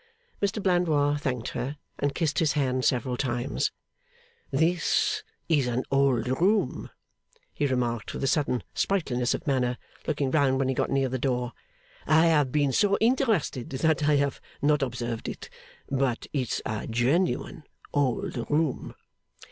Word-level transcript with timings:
Mr 0.41 0.59
Blandois 0.63 1.15
thanked 1.17 1.49
her, 1.49 1.77
and 1.99 2.15
kissed 2.15 2.39
his 2.39 2.53
hand 2.53 2.83
several 2.83 3.15
times. 3.15 3.71
'This 4.49 5.21
is 5.47 5.67
an 5.67 5.83
old 5.91 6.27
room,' 6.41 6.89
he 7.53 7.67
remarked, 7.67 8.11
with 8.11 8.23
a 8.23 8.27
sudden 8.27 8.63
sprightliness 8.73 9.35
of 9.35 9.45
manner, 9.45 9.77
looking 10.07 10.31
round 10.31 10.57
when 10.57 10.67
he 10.69 10.73
got 10.73 10.89
near 10.89 11.07
the 11.07 11.19
door, 11.19 11.53
'I 12.07 12.25
have 12.25 12.51
been 12.51 12.71
so 12.71 12.97
interested 12.99 13.69
that 13.69 14.09
I 14.09 14.15
have 14.15 14.41
not 14.59 14.81
observed 14.81 15.29
it. 15.29 15.51
But 15.91 16.25
it's 16.33 16.63
a 16.65 16.87
genuine 16.87 17.63
old 17.93 18.49
room. 18.49 18.95